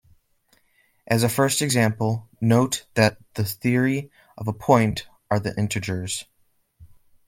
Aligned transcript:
As 1.05 1.21
a 1.21 1.29
first 1.29 1.61
example, 1.61 2.27
note 2.41 2.87
that 2.95 3.19
the 3.35 3.43
-theory 3.43 4.09
of 4.35 4.47
a 4.47 4.51
point 4.53 5.07
are 5.29 5.39
the 5.39 5.55
integers. 5.55 6.25